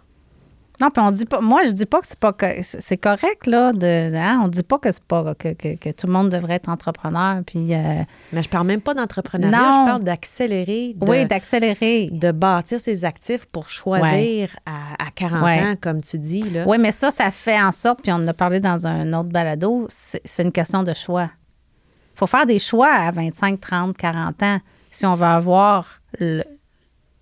[0.81, 1.39] Non, puis on dit pas.
[1.41, 3.71] Moi, je dis pas que c'est pas que c'est correct là.
[3.71, 6.55] De, hein, on dit pas que c'est pas que, que, que tout le monde devrait
[6.55, 7.41] être entrepreneur.
[7.45, 7.73] Puis.
[7.73, 9.71] euh, Mais je parle même pas d'entrepreneuriat, Non.
[9.71, 12.09] je parle d'accélérer, de, oui, d'accélérer.
[12.11, 15.59] de bâtir ses actifs pour choisir à, à 40 Ouais.
[15.63, 16.43] ans, comme tu dis.
[16.49, 16.65] Là.
[16.67, 19.29] Oui, mais ça, ça fait en sorte, puis on en a parlé dans un autre
[19.29, 21.29] balado, c'est une question de choix.
[22.15, 24.59] Il faut faire des choix à 25, 30, 40 ans
[24.91, 25.99] si on veut avoir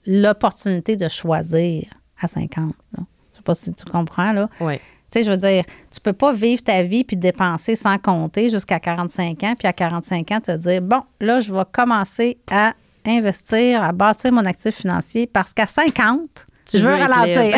[0.06, 1.86] l'opportunité de choisir
[2.22, 2.74] à 50.
[2.98, 3.04] là.
[3.43, 4.49] Je sais pas si tu comprends, là.
[4.60, 4.77] Oui.
[5.12, 8.49] Tu sais, je veux dire, tu peux pas vivre ta vie puis dépenser sans compter
[8.49, 12.73] jusqu'à 45 ans, puis à 45 ans, te dire, bon, là, je vais commencer à
[13.06, 16.21] investir, à bâtir mon actif financier parce qu'à 50,
[16.65, 17.58] Tu je veux ralentir.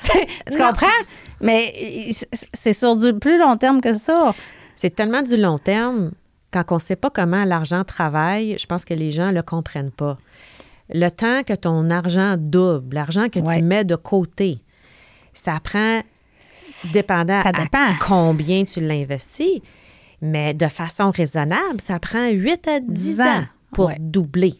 [0.00, 0.18] tu
[0.50, 0.86] tu comprends?
[1.40, 1.72] Mais
[2.52, 4.34] c'est sur du plus long terme que ça.
[4.74, 6.10] C'est tellement du long terme,
[6.52, 9.42] quand on ne sait pas comment l'argent travaille, je pense que les gens ne le
[9.42, 10.18] comprennent pas.
[10.88, 13.58] Le temps que ton argent double, l'argent que Ouais.
[13.60, 14.60] tu mets de côté,
[15.34, 16.00] ça prend,
[16.92, 17.92] dépendant Ça à dépend.
[18.06, 19.60] combien tu l'investis,
[20.20, 23.44] mais de façon raisonnable, ça prend 8 à 10 10 ans ans.
[23.72, 23.96] pour Ouais.
[23.98, 24.54] doubler.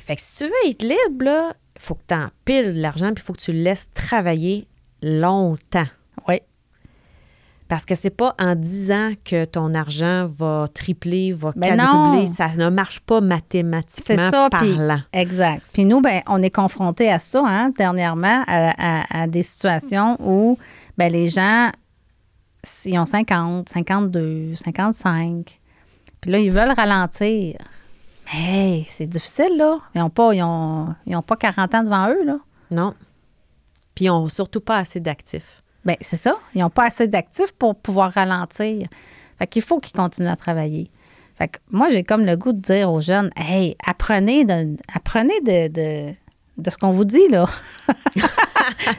[0.00, 3.26] Fait que si tu veux être libre, il faut que tu empiles l'argent, puis il
[3.26, 4.66] faut que tu le laisses travailler
[5.02, 5.86] longtemps.
[6.28, 6.40] Oui.
[7.68, 12.20] Parce que c'est pas en 10 ans que ton argent va tripler, va Ben quadrupler.
[12.20, 12.26] non.
[12.26, 15.00] Ça ne marche pas C'est mathématiquement ça, parlant.
[15.14, 15.62] exact.
[15.72, 20.18] Puis nous, ben, on est confrontés à ça, hein, dernièrement, à, à- à des situations
[20.20, 20.58] où
[20.98, 21.70] ben, les gens,
[22.84, 25.58] ils ont 50, 52, 55,
[26.20, 27.56] puis là, ils veulent ralentir.
[28.32, 28.40] Mais
[28.78, 29.78] hey, c'est difficile, là.
[29.94, 32.38] Ils n'ont pas, ils ont, ils ont pas 40 ans devant eux, là.
[32.70, 32.94] Non.
[33.94, 35.62] Puis ils n'ont surtout pas assez d'actifs.
[35.84, 36.36] Ben, c'est ça.
[36.54, 38.88] Ils n'ont pas assez d'actifs pour pouvoir ralentir.
[39.38, 40.90] Fait qu'il faut qu'ils continuent à travailler.
[41.36, 45.40] Fait que moi, j'ai comme le goût de dire aux jeunes, hey, apprenez de, apprenez
[45.44, 46.14] de, de,
[46.58, 47.46] de ce qu'on vous dit, là.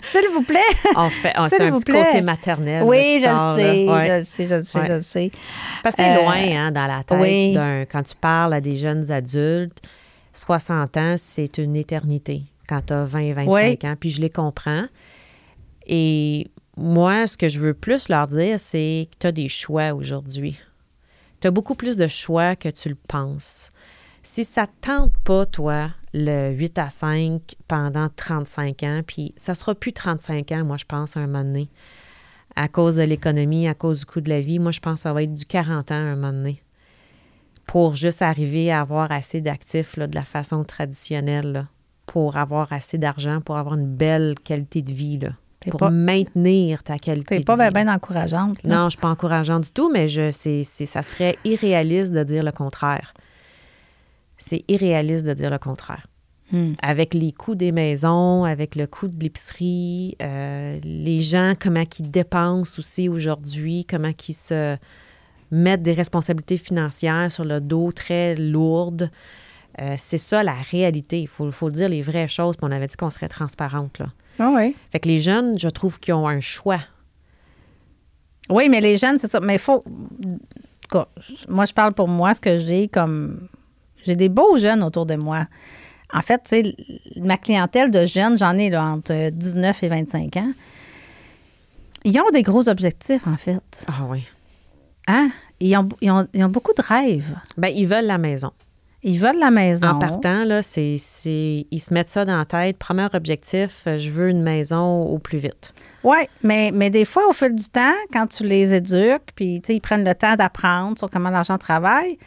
[0.04, 0.60] S'il vous plaît.
[1.22, 2.04] Fait, S'il c'est un vous petit plaît.
[2.06, 2.84] côté maternel.
[2.84, 4.08] oui, je sort, sais, Ouais.
[4.08, 4.88] je le sais, je le sais, Ouais.
[4.88, 5.32] je le sais.
[5.84, 7.18] Parce que c'est Euh, loin hein, dans la tête.
[7.20, 7.54] oui.
[7.54, 9.82] d'un- quand tu parles à des jeunes adultes,
[10.34, 13.80] 60 ans, c'est une éternité quand tu as 20, 25 Oui.
[13.90, 13.96] ans.
[14.00, 14.84] Puis je les comprends.
[15.88, 19.94] Et moi, ce que je veux plus leur dire, c'est que tu as des choix
[19.94, 20.60] aujourd'hui.
[21.42, 23.72] Tu as beaucoup plus de choix que tu le penses.
[24.24, 29.54] Si ça ne tente pas, toi, le 8 à 5 pendant 35 ans, puis ça
[29.54, 31.70] sera plus 35 ans, moi, je pense, à un moment donné
[32.56, 34.60] à cause de l'économie, à cause du coût de la vie.
[34.60, 36.62] Moi, je pense que ça va être du 40 ans à un moment donné
[37.66, 41.68] pour juste arriver à avoir assez d'actifs de la façon traditionnelle,
[42.06, 45.20] pour avoir assez d'argent, pour avoir une belle qualité de vie,
[45.72, 47.96] pour pas- maintenir ta qualité T'es pas bien là.
[47.96, 48.62] encourageante.
[48.64, 48.76] là.
[48.76, 52.24] Non, je suis pas encourageant du tout, mais je, c'est, c'est- ça serait irréaliste de
[52.24, 53.14] dire le contraire.
[54.38, 56.08] C'est irréaliste de dire le contraire
[56.52, 56.74] Hmm.
[56.84, 62.12] avec les coûts des maisons, avec le coût de l'épicerie, euh, les gens, comment ils
[62.12, 64.78] dépensent aussi aujourd'hui, comment ils se
[65.50, 69.10] mettent des responsabilités financières sur le dos très lourdes.
[69.82, 71.22] Euh, c'est ça la réalité.
[71.22, 72.56] Il faut, faut dire les vraies choses.
[72.56, 74.00] Puis on avait dit qu'on serait transparente.
[74.00, 74.06] Là.
[74.40, 74.76] Ah oui.
[74.92, 76.80] Fait que les jeunes, je trouve qu'ils ont un choix.
[78.50, 79.40] Oui, mais les jeunes, c'est ça.
[79.40, 79.84] Mais il faut.
[81.50, 83.48] Moi, je parle pour moi, ce que j'ai comme.
[84.06, 85.48] J'ai des beaux jeunes autour de moi.
[86.14, 86.76] En fait, tu sais,
[87.20, 90.52] ma clientèle de jeunes, j'en ai là, entre 19 et 25 ans.
[92.04, 93.86] Ils ont des gros objectifs, en fait.
[93.88, 94.24] Ah oui.
[95.08, 95.32] Hein?
[95.60, 97.36] Ils ont, ils ont- ils ont beaucoup de rêves.
[97.58, 98.52] Ben, ils veulent la maison.
[99.08, 99.88] Ils veulent la maison.
[99.88, 100.98] En partant, là, c'est,
[101.70, 102.80] ils se mettent ça dans la tête.
[102.80, 105.76] Premier objectif, euh, je veux une maison au plus vite.
[106.04, 109.80] Oui, mais, mais des fois, au fil du temps, quand tu les éduques, puis ils
[109.80, 112.18] prennent le temps d'apprendre sur comment l'argent travaille,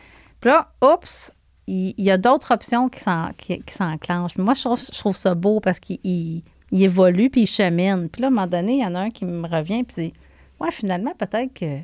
[0.41, 1.33] puis là, oups,
[1.67, 4.35] il, il y a d'autres options qui, s'en- qui, qui s'enclenchent.
[4.35, 7.47] Puis Moi, je trouve, je trouve ça beau parce qu'il il, il évolue, puis il
[7.49, 8.09] chemine.
[8.09, 9.95] Puis là, à un moment donné, il y en a un qui me revient, puis
[9.97, 10.13] c'est,
[10.61, 11.79] ouais, finalement, peut-être que,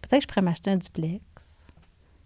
[0.00, 1.20] peut-être que je pourrais m'acheter un duplex.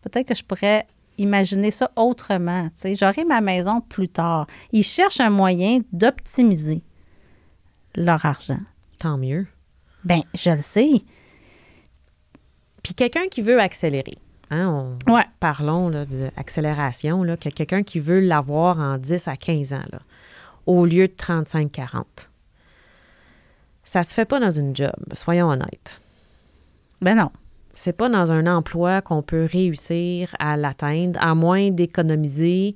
[0.03, 0.87] Peut-être que je pourrais
[1.19, 2.65] imaginer ça autrement.
[2.71, 4.47] Tu sais, j'aurai ma maison plus tard.
[4.73, 6.83] Ils cherchent un moyen d'optimiser
[7.97, 8.61] leur argent.
[8.99, 9.47] Tant mieux.
[10.05, 11.03] Ben, je le sais.
[12.83, 14.19] Puis quelqu'un qui veut accélérer.
[14.51, 15.25] Hein, on- Ouais.
[15.41, 20.01] Parlons d'accélération, que quelqu'un qui veut l'avoir en 10 à 15 ans, là,
[20.67, 22.29] au lieu de 35-40.
[23.83, 26.01] Ça se fait pas dans une job, soyons honnêtes.
[27.01, 27.31] Ben non.
[27.77, 32.75] C'est pas dans un emploi qu'on peut réussir à l'atteindre, à moins d'économiser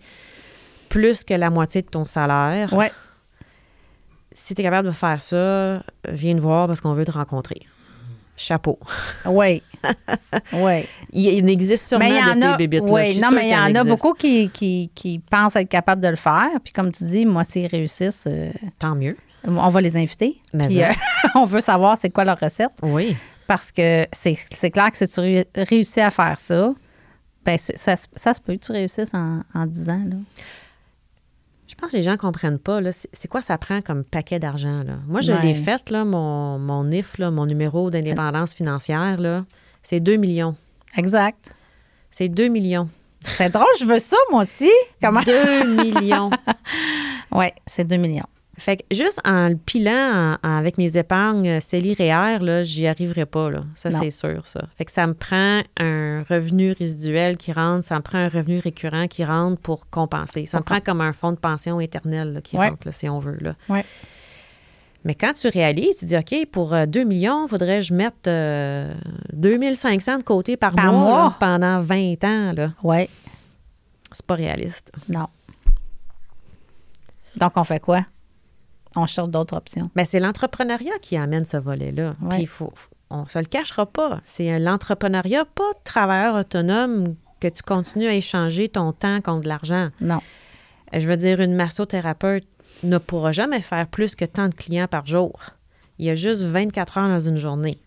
[0.89, 2.73] plus que la moitié de ton salaire.
[2.73, 2.91] Ouais.
[4.33, 7.61] Si tu es capable de faire ça, viens nous voir parce qu'on veut te rencontrer.
[8.37, 8.79] Chapeau.
[9.27, 9.63] Oui.
[10.53, 10.87] oui.
[11.13, 12.57] Il, il existe sûrement Mais il y de ces a.
[12.57, 12.93] bébites-là.
[12.93, 16.09] oui, non, mais il y en a beaucoup qui, qui, qui pensent être capables de
[16.09, 16.51] le faire.
[16.63, 19.17] Puis comme tu dis, moi, s'ils réussissent, euh, Tant mieux.
[19.47, 20.37] on va les inviter.
[20.53, 20.91] Mais Puis, ça.
[20.91, 22.71] euh, on veut savoir c'est quoi leur recette.
[22.83, 23.17] Oui.
[23.49, 26.73] Parce que c'est clair que si tu ré- réussis à faire ça,
[27.45, 30.05] ben ça, se- ça se peut que tu réussisses en, en 10 ans.
[30.09, 30.17] Là.
[31.67, 32.81] Je pense que les gens ne comprennent pas.
[32.81, 34.83] là, C'est quoi ça prend comme paquet d'argent?
[34.85, 34.95] là?
[35.07, 35.43] Moi, je Ouais.
[35.43, 39.45] l'ai fait, là, mon, mon NIF, là, mon numéro d'indépendance financière, là,
[39.83, 40.55] c'est 2 millions.
[40.97, 41.53] Exact.
[42.11, 42.89] C'est 2 millions.
[43.37, 44.71] C'est drôle, je veux ça, moi aussi.
[45.03, 45.23] Comment?
[45.23, 46.31] 2 millions.
[47.33, 48.25] Oui, c'est 2 millions.
[48.59, 52.87] Fait que juste en le pilant en- en- avec mes épargnes CELI REER, là, j'y
[52.87, 53.61] arriverai pas, là.
[53.75, 54.63] Ça, c'est sûr, ça.
[54.77, 58.59] Fait que ça me prend un revenu résiduel qui rentre, ça me prend un revenu
[58.59, 60.45] récurrent qui rentre pour compenser.
[60.47, 62.69] Ça me prend comme un fonds de pension éternel là, qui Ouais.
[62.69, 63.55] rentre, là, si on veut, là.
[63.69, 63.85] Ouais.
[65.05, 68.27] Mais quand tu réalises, tu dis, OK, pour euh, 2 millions, faudrait que je mette
[68.27, 68.93] euh,
[69.33, 71.23] 2500 de côté par, Par mois, mois?
[71.25, 72.73] là, pendant 20 ans, là.
[72.83, 73.09] Oui,
[74.13, 74.91] C'est pas réaliste.
[75.09, 75.29] non.
[77.37, 78.01] Donc, on fait quoi?
[78.97, 79.91] On cherche d'autres options.
[79.95, 82.15] Mais c'est l'entrepreneuriat qui amène ce volet-là.
[82.23, 82.29] Ouais.
[82.31, 82.73] Puis il faut,
[83.11, 84.19] on se le cachera pas.
[84.23, 89.49] C'est l'entrepreneuriat, pas de travailleur autonome que tu continues à échanger ton temps contre de
[89.49, 89.89] l'argent.
[90.01, 90.21] Non.
[90.93, 92.47] Je veux dire, une massothérapeute
[92.83, 95.39] ne pourra jamais faire plus que tant de clients par jour.
[95.99, 97.81] Il y a juste 24 heures dans une journée.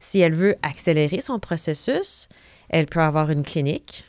[0.00, 2.28] Si elle veut accélérer son processus,
[2.68, 4.04] elle peut avoir une clinique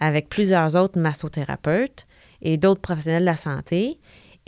[0.00, 2.06] avec plusieurs autres massothérapeutes
[2.42, 3.98] et d'autres professionnels de la santé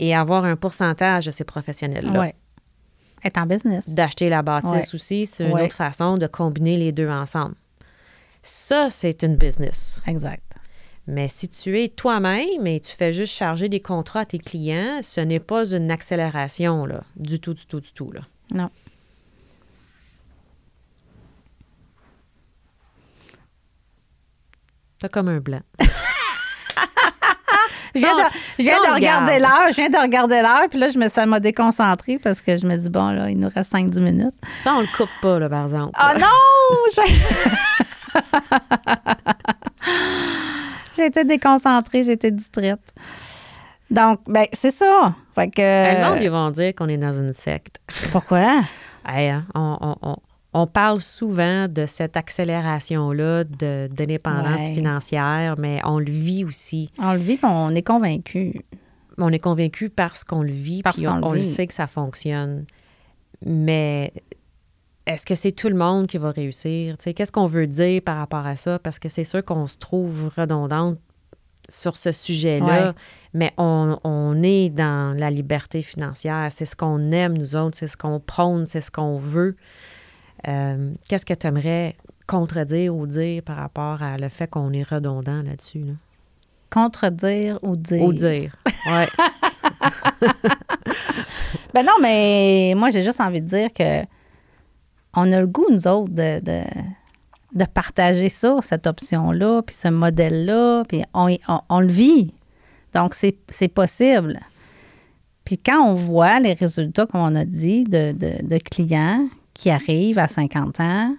[0.07, 2.27] et avoir un pourcentage de ces professionnels-là Oui.
[3.25, 3.87] Être en business.
[3.89, 4.95] d'acheter la bâtisse Ouais.
[4.95, 5.63] aussi, c'est une Ouais.
[5.65, 7.55] autre façon de combiner les deux ensemble.
[8.41, 10.01] Ça, c'est une business.
[10.05, 10.43] Exact.
[11.07, 14.99] Mais si tu es toi-même et tu fais juste charger des contrats à tes clients,
[15.01, 18.11] ce n'est pas une accélération, là, du tout, du tout, du tout.
[18.11, 18.21] Là.
[18.53, 18.69] Non.
[24.99, 25.61] T'as comme un blanc.
[27.95, 28.21] Je viens, de,
[28.59, 29.41] je viens de regarder regarde.
[29.41, 32.55] l'heure, je viens de regarder l'heure, puis là, je me, ça m'a déconcentrée parce que
[32.57, 34.33] je me dis, bon, là, il nous reste 5-10 minutes.
[34.55, 35.91] Ça, on le coupe pas, là, par exemple.
[36.01, 37.03] Oh non!
[40.97, 42.79] Été déconcentrée, j'ai été distraite.
[43.91, 45.13] Donc, ben, c'est ça.
[45.35, 45.61] Fait que.
[45.61, 47.79] Le monde, ils vont dire qu'on est dans une secte.
[48.11, 48.61] Pourquoi?
[49.05, 50.15] Hey, hein, on, on- on-
[50.53, 54.73] on parle souvent de cette accélération-là de, de Ouais.
[54.75, 56.91] financière, mais on le vit aussi.
[56.99, 58.61] On le vit, on est convaincu.
[59.17, 61.45] On est convaincu parce qu'on le vit, Parce puis qu'on on, le on le vit.
[61.45, 62.65] sait que ça fonctionne.
[63.45, 64.11] Mais
[65.05, 66.95] est-ce que c'est tout le monde qui va réussir?
[66.97, 68.79] Qu'est-ce qu'on veut dire par rapport à ça?
[68.79, 70.97] Parce que c'est sûr qu'on se trouve redondante
[71.69, 72.93] sur ce sujet-là, Ouais.
[73.33, 76.47] mais on, on est dans la liberté financière.
[76.51, 79.55] C'est ce qu'on aime, nous autres, c'est ce qu'on prône, c'est ce qu'on veut.
[80.47, 81.95] Euh, Qu'est-ce que tu aimerais
[82.27, 85.79] contredire ou dire par rapport à le fait qu'on est redondant là-dessus?
[85.79, 85.93] Là?
[86.69, 88.03] Contredire ou dire?
[88.03, 88.55] Ou dire.
[88.87, 89.07] Ouais.
[91.73, 94.03] Ben non, mais moi, j'ai juste envie de dire que
[95.15, 96.61] on a le goût, nous autres, de, de,
[97.55, 102.33] de partager ça, cette option-là, puis ce modèle-là, puis on, on, on le vit.
[102.93, 104.39] Donc, c'est c'est possible.
[105.45, 109.27] Puis quand on voit les résultats, comme on a dit, de, de, de clients
[109.63, 111.15] qui arrivent à 50 ans,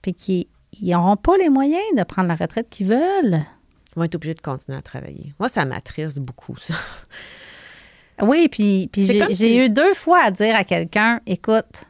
[0.00, 0.48] puis qui
[0.80, 3.44] n'auront pas les moyens de prendre la retraite qu'ils veulent.
[3.90, 5.34] Ils vont être obligés de continuer à travailler.
[5.38, 6.72] Moi, ça m'attriste beaucoup, ça.
[8.22, 11.84] Oui, puis, j'ai comme j'ai si- eu deux fois à dire à quelqu'un, écoute,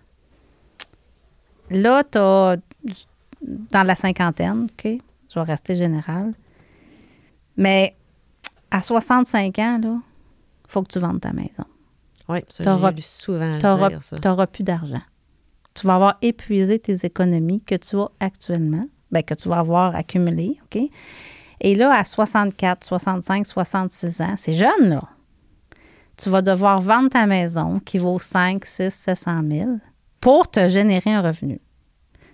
[1.70, 2.56] là, t'as
[3.40, 4.84] dans la cinquantaine, OK,
[5.32, 6.34] je vais rester général,
[7.56, 7.94] mais
[8.72, 9.96] à 65 ans, là,
[10.66, 11.64] faut que tu vendes ta maison.
[12.28, 14.16] Oui, ça, T'auras- j'ai souvent Tu dire, ça.
[14.24, 15.02] n'auras plus d'argent.
[15.74, 19.94] Tu vas avoir épuisé tes économies que tu as actuellement, ben, que tu vas avoir
[19.96, 20.80] accumulées, OK?
[21.60, 25.02] Et là, à 64, 65, 66 ans, c'est jeune, là.
[26.16, 29.70] Tu vas devoir vendre ta maison qui vaut 5, 6, 700 000
[30.20, 31.60] pour te générer un revenu.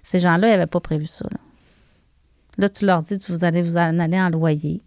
[0.03, 1.25] Ces gens-là, ils n'avaient pas prévu ça.
[1.31, 1.39] Là.
[2.59, 4.83] Là, tu leur dis, vous allez vous en aller en loyer.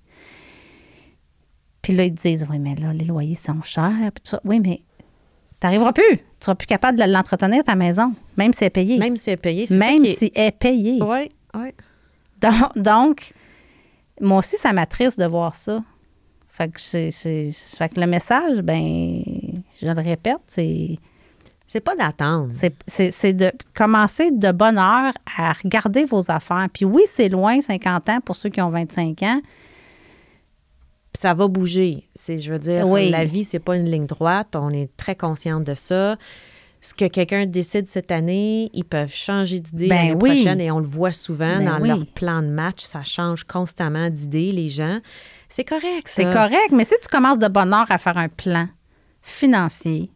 [1.81, 3.91] Puis là, ils disent, oui, mais là, les loyers sont chers.
[4.13, 4.41] Puis tout ça.
[4.45, 4.81] Oui, mais
[5.63, 6.17] tu n'arriveras plus.
[6.17, 8.97] Tu seras plus capable de l'entretenir, ta maison, même si elle est payée.
[8.97, 10.15] Même si c'est payé, c'est Même ça qui est...
[10.15, 10.99] si elle est payée.
[11.01, 11.69] Oui, oui.
[12.41, 13.33] Donc, donc,
[14.19, 15.81] moi aussi, ça m'attriste de voir ça.
[16.49, 19.23] Fait que, c'est, c'est- fait que le message, ben,
[19.81, 20.97] je le répète, c'est,
[21.65, 22.49] C'est pas d'attendre.
[22.51, 26.67] c'est, c'est- c'est de commencer de bonne heure à regarder vos affaires.
[26.73, 29.39] Puis oui, c'est loin, 50 ans, pour ceux qui ont 25 ans.
[31.23, 32.09] Ça va bouger.
[32.13, 33.09] C'est, je veux dire, Oui.
[33.09, 34.57] la vie, c'est pas une ligne droite.
[34.59, 36.17] On est très consciente de ça.
[36.81, 40.33] Ce que quelqu'un décide cette année, ils peuvent changer d'idée Ben l'année oui.
[40.35, 41.87] prochaine et on le voit souvent Ben dans oui.
[41.87, 42.81] leur plan de match.
[42.81, 44.99] Ça change constamment d'idées, les gens.
[45.47, 46.23] C'est correct, ça.
[46.23, 48.67] C'est correct, mais si tu commences de bonne heure à faire un plan,
[49.21, 50.11] financier,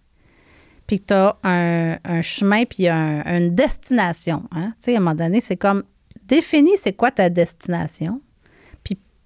[0.88, 4.44] puis que tu as un, un chemin, puis un- une destination.
[4.54, 4.74] Hein?
[4.82, 5.84] Tu sais, à un moment donné, c'est comme
[6.26, 8.20] définis c'est quoi ta destination,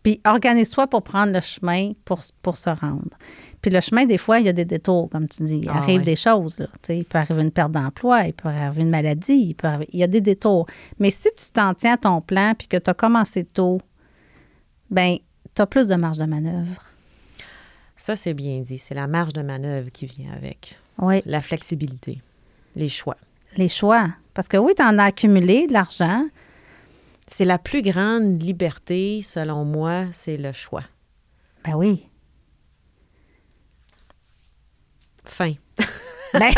[0.04, 3.10] puis, organise-toi pour prendre le chemin pour, pour se rendre.
[3.62, 5.60] Puis le chemin, des fois, il y a des détours, comme tu dis.
[5.64, 6.58] Il Ah arrive des choses.
[6.58, 9.90] Là, il peut arriver une perte d'emploi, il peut arriver une maladie, il, peut arriver-
[9.94, 10.66] il y a des détours.
[10.98, 13.80] Mais si tu t'en tiens à ton plan, puis que tu as commencé tôt,
[14.90, 15.18] ben
[15.56, 16.82] tu as plus de marge de manœuvre.
[17.98, 18.80] Ça, c'est bien dit.
[18.80, 20.76] C'est la marge de manœuvre qui vient avec.
[20.98, 22.20] Oui, La flexibilité,
[22.76, 23.18] les choix.
[23.58, 24.08] les choix.
[24.34, 26.26] Parce que oui, tu en as accumulé de l'argent.
[27.34, 30.84] C'est la plus grande liberté, selon moi, c'est le choix.
[31.64, 32.08] Ben oui.
[35.26, 35.54] Fin.
[36.40, 36.52] Ben,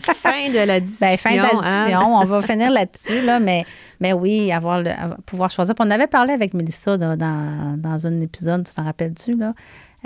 [0.00, 1.06] fin de la discussion.
[1.06, 1.84] ben, fin de la hein?
[1.86, 2.16] discussion.
[2.16, 3.64] On va finir là-dessus, là, mais,
[4.00, 4.90] mais oui, avoir le,
[5.24, 5.76] pouvoir choisir.
[5.76, 9.54] Puis on avait parlé avec Mélissa dans, dans, dans un épisode, tu t'en rappelles-tu, là?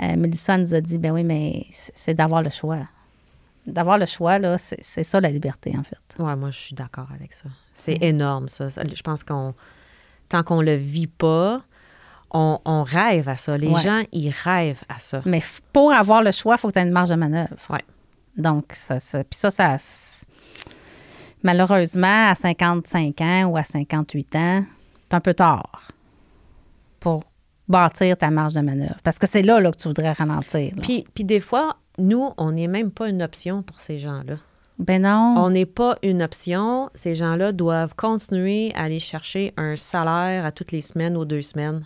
[0.01, 2.77] Euh, Mélissa nous a dit, ben oui, mais c'est d'avoir le choix.
[3.67, 5.99] D'avoir le choix, là, c'est c'est ça la liberté, en fait.
[6.21, 7.45] Ouais, moi, je suis d'accord avec ça.
[7.73, 8.69] C'est énorme, ça.
[8.69, 9.53] Je pense qu'on,
[10.29, 11.61] tant qu'on le vit pas,
[12.31, 13.57] on, on rêve à ça.
[13.57, 13.81] Les Ouais.
[13.81, 15.21] gens, ils rêvent à ça.
[15.25, 15.41] Mais
[15.73, 17.55] pour avoir le choix, il faut que tu aies une marge de manœuvre.
[17.69, 17.83] Ouais.
[18.35, 19.75] Donc, ça, ça- puis ça, ça,
[21.43, 24.65] malheureusement, à 55 ans ou à 58 ans,
[25.09, 25.91] c'est un peu tard
[26.99, 27.23] pour
[27.67, 28.97] bâtir ta marge de manœuvre.
[29.03, 30.73] Parce que c'est là, là que tu voudrais ralentir.
[30.81, 34.35] Puis, puis des fois, nous, on n'est même pas une option pour ces gens-là.
[34.79, 35.35] ben non.
[35.37, 36.89] On n'est pas une option.
[36.95, 41.41] Ces gens-là doivent continuer à aller chercher un salaire à toutes les semaines ou deux
[41.41, 41.85] semaines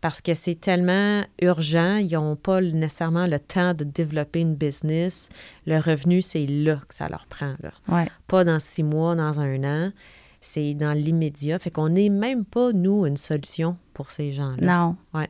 [0.00, 1.96] parce que c'est tellement urgent.
[1.96, 5.28] Ils n'ont pas nécessairement le temps de développer une business.
[5.66, 7.54] Le revenu, c'est là que ça leur prend.
[7.62, 7.72] Là.
[7.88, 8.08] Ouais.
[8.26, 9.92] Pas dans six mois, dans un an.
[10.40, 11.58] C'est dans l'immédiat.
[11.58, 14.56] Fait qu'on n'est même pas, nous, une solution pour ces gens-là.
[14.62, 14.96] Non.
[15.12, 15.28] Ouais.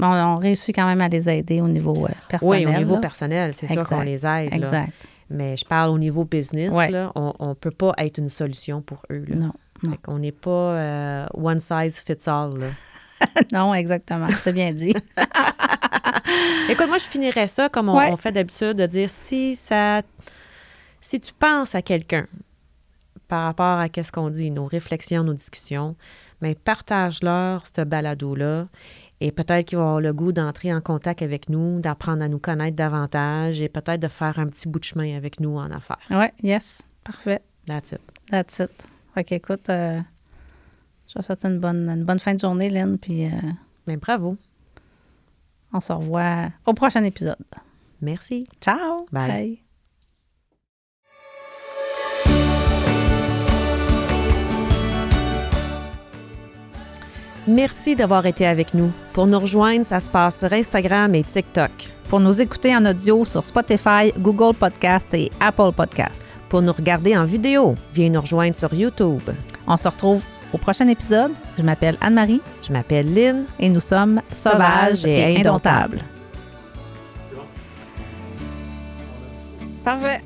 [0.00, 2.66] Mais on, on réussit quand même à les aider au niveau euh, personnel.
[2.66, 3.00] Oui, au niveau là.
[3.00, 4.50] personnel, c'est sûr qu'on les aide.
[4.50, 4.56] là.
[4.56, 4.92] Exact.
[5.28, 6.90] Mais je parle au niveau business, Ouais.
[6.90, 9.24] là, on ne peut pas être une solution pour eux.
[9.28, 9.36] Là.
[9.36, 9.52] Non.
[10.02, 12.54] qu'on n'est pas euh, one size fits all.
[12.58, 12.66] là.
[13.52, 14.28] non, exactement.
[14.42, 14.94] C'est bien dit.
[16.68, 18.10] Écoute, moi, je finirais ça comme on, Ouais.
[18.12, 20.02] on fait d'habitude, de dire si ça.
[21.00, 22.26] Si tu penses à quelqu'un
[23.28, 25.96] par rapport à qu'est-ce qu'on dit, nos réflexions, nos discussions,
[26.42, 28.66] mais partage-leur ce balado-là
[29.20, 32.38] et peut-être qu'ils vont avoir le goût d'entrer en contact avec nous, d'apprendre à nous
[32.38, 35.98] connaître davantage et peut-être de faire un petit bout de chemin avec nous en affaires.
[36.10, 36.82] Oui, yes.
[37.04, 37.40] Parfait.
[37.66, 38.00] That's it.
[38.30, 38.70] That's it.
[39.14, 40.00] Fait qu'écoute, euh,
[41.08, 43.30] je te souhaite une bonne, une bonne fin de journée, Lynn, puis euh,
[43.86, 44.36] Mais bravo.
[45.72, 47.36] on se revoit au prochain épisode.
[48.00, 48.46] Merci.
[48.60, 49.06] Ciao!
[49.12, 49.62] Bye.
[57.50, 58.92] Merci d'avoir été avec nous.
[59.12, 61.70] Pour nous rejoindre, ça se passe sur Instagram et TikTok.
[62.08, 66.24] Pour nous écouter en audio sur Spotify, Google Podcast et Apple Podcast.
[66.48, 69.22] Pour nous regarder en vidéo, viens nous rejoindre sur YouTube.
[69.66, 71.32] On se retrouve au prochain épisode.
[71.58, 73.44] Je m'appelle Anne-Marie Je m'appelle Lynn.
[73.58, 76.02] et nous sommes sauvages et indomptables.
[79.82, 80.22] Parfait.